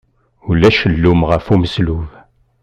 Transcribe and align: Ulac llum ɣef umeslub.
Ulac 0.49 0.79
llum 0.93 1.21
ɣef 1.31 1.45
umeslub. 1.53 2.07